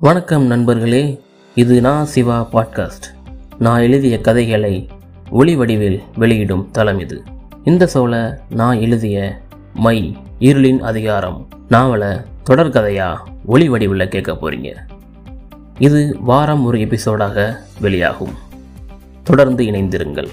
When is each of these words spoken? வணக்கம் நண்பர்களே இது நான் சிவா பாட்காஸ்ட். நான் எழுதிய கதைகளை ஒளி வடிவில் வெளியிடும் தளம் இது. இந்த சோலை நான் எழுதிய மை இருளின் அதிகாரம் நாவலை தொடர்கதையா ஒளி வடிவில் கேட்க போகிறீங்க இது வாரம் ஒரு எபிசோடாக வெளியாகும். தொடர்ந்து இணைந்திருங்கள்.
வணக்கம் 0.00 0.46
நண்பர்களே 0.46 1.20
இது 1.54 1.80
நான் 1.80 2.04
சிவா 2.04 2.48
பாட்காஸ்ட். 2.52 3.06
நான் 3.58 3.80
எழுதிய 3.80 4.20
கதைகளை 4.20 4.88
ஒளி 5.30 5.56
வடிவில் 5.56 6.02
வெளியிடும் 6.16 6.68
தளம் 6.72 6.98
இது. 6.98 7.22
இந்த 7.64 7.86
சோலை 7.86 8.20
நான் 8.50 8.80
எழுதிய 8.80 9.40
மை 9.74 10.16
இருளின் 10.38 10.78
அதிகாரம் 10.78 11.48
நாவலை 11.68 12.08
தொடர்கதையா 12.50 13.16
ஒளி 13.46 13.68
வடிவில் 13.68 14.08
கேட்க 14.08 14.32
போகிறீங்க 14.32 14.74
இது 15.78 16.16
வாரம் 16.20 16.64
ஒரு 16.64 16.78
எபிசோடாக 16.78 17.56
வெளியாகும். 17.80 18.34
தொடர்ந்து 19.24 19.64
இணைந்திருங்கள். 19.64 20.28